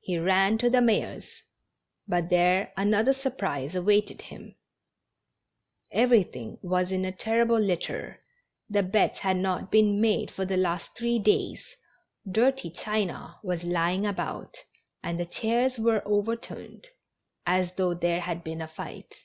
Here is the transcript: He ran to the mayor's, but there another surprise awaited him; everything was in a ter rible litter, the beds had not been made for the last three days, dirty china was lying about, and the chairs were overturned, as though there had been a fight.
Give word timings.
He 0.00 0.18
ran 0.18 0.58
to 0.58 0.68
the 0.68 0.82
mayor's, 0.82 1.44
but 2.06 2.28
there 2.28 2.74
another 2.76 3.14
surprise 3.14 3.74
awaited 3.74 4.20
him; 4.20 4.54
everything 5.90 6.58
was 6.62 6.92
in 6.92 7.06
a 7.06 7.10
ter 7.10 7.42
rible 7.46 7.58
litter, 7.66 8.22
the 8.68 8.82
beds 8.82 9.20
had 9.20 9.38
not 9.38 9.70
been 9.70 9.98
made 9.98 10.30
for 10.30 10.44
the 10.44 10.58
last 10.58 10.94
three 10.94 11.18
days, 11.18 11.64
dirty 12.30 12.68
china 12.68 13.36
was 13.42 13.64
lying 13.64 14.04
about, 14.04 14.58
and 15.02 15.18
the 15.18 15.24
chairs 15.24 15.78
were 15.78 16.06
overturned, 16.06 16.88
as 17.46 17.72
though 17.72 17.94
there 17.94 18.20
had 18.20 18.44
been 18.44 18.60
a 18.60 18.68
fight. 18.68 19.22